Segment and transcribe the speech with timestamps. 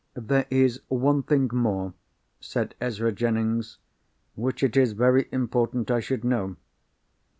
[0.15, 1.93] "There is one thing more,"
[2.39, 3.77] said Ezra Jennings,
[4.33, 6.55] "which it is very important I should know.